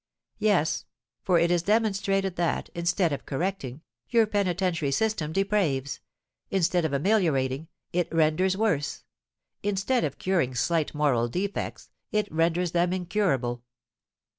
[0.39, 0.85] Yes,
[1.21, 5.99] for it is demonstrated that, instead of correcting, your penitentiary system depraves;
[6.49, 9.03] instead of ameliorating, it renders worse;
[9.61, 13.61] instead of curing slight moral defects, it renders them incurable.